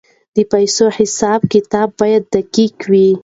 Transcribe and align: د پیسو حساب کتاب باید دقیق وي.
د 0.35 0.37
پیسو 0.51 0.85
حساب 0.97 1.39
کتاب 1.53 1.89
باید 1.99 2.23
دقیق 2.35 2.75
وي. 2.91 3.07